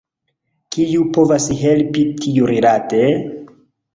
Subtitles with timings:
[0.75, 3.03] Kiu povas helpi tiurilate?